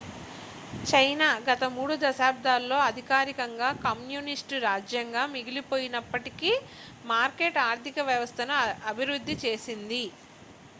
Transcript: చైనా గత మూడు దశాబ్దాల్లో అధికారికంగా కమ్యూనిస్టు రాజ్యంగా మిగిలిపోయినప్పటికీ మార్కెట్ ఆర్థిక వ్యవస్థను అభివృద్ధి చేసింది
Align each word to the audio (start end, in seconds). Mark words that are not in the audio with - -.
చైనా 0.85 1.27
గత 1.43 1.63
మూడు 1.73 1.95
దశాబ్దాల్లో 2.03 2.77
అధికారికంగా 2.85 3.69
కమ్యూనిస్టు 3.85 4.57
రాజ్యంగా 4.65 5.25
మిగిలిపోయినప్పటికీ 5.35 6.51
మార్కెట్ 7.07 7.59
ఆర్థిక 7.69 7.99
వ్యవస్థను 8.11 8.57
అభివృద్ధి 8.91 9.37
చేసింది 9.45 10.03